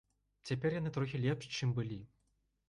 Цяпер 0.49 0.75
яны 0.77 0.93
трохі 0.95 1.21
лепш, 1.27 1.45
чым 1.59 1.75
былі. 1.81 1.99